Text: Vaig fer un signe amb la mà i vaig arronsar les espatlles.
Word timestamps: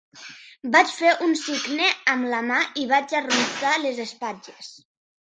Vaig 0.75 0.89
fer 1.01 1.11
un 1.25 1.35
signe 1.43 1.91
amb 2.15 2.31
la 2.33 2.41
mà 2.49 2.59
i 2.83 2.89
vaig 2.95 3.17
arronsar 3.23 3.79
les 3.87 4.05
espatlles. 4.11 4.77